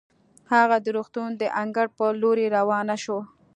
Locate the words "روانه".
2.57-2.95